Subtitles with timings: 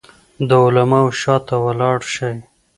[0.47, 2.35] د علماوو شاته ولاړ شئ.